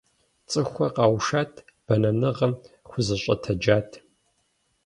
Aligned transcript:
ЦӀыхухэр 0.49 0.91
къэушат, 0.95 1.51
бэнэныгъэм 1.85 2.53
хузэщӀэтэджат. 2.89 3.89